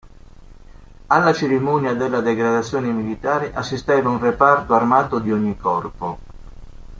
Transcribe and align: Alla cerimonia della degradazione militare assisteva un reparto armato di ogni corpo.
Alla 1.05 1.31
cerimonia 1.31 1.93
della 1.93 2.21
degradazione 2.21 2.89
militare 2.89 3.53
assisteva 3.53 4.09
un 4.09 4.17
reparto 4.17 4.73
armato 4.73 5.19
di 5.19 5.31
ogni 5.31 5.55
corpo. 5.55 6.17